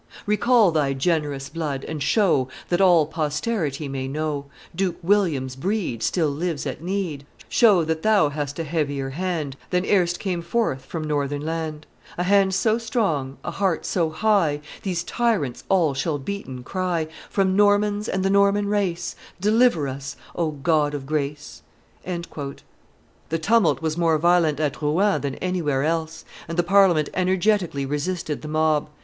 [0.25, 6.29] "Recall thy generous blood, and show That all posterity may know Duke William's breed still
[6.29, 11.03] lives at need: Show that thou hast a heavier hand Than erst came forth from
[11.03, 11.85] Northern land;
[12.17, 17.55] A hand so strong, a heart so high, These tyrants all shall beaten cry, 'From
[17.55, 21.61] Normans and the Norman race Deliver us, O God of grace!'"
[22.03, 28.41] The tumult was more violent at Rouen than anywhere else, and the Parliament energetically resisted
[28.41, 28.89] the mob.